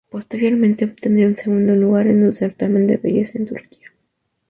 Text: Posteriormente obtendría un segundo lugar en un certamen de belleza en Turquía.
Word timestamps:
Posteriormente 0.09 0.85
obtendría 0.85 1.27
un 1.27 1.35
segundo 1.37 1.75
lugar 1.75 2.07
en 2.07 2.23
un 2.23 2.33
certamen 2.33 2.87
de 2.87 2.97
belleza 2.97 3.37
en 3.37 3.45
Turquía. 3.45 3.91